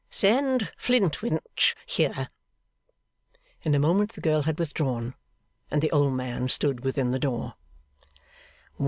[0.09, 2.29] 'Send Flintwinch here!'
[3.61, 5.13] In a moment the girl had withdrawn,
[5.69, 7.53] and the old man stood within the door.